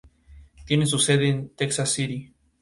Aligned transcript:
Tiene 0.65 0.87
su 0.87 0.97
sede 0.97 1.27
en 1.29 1.49
Texas 1.49 1.91
City. 1.93 2.33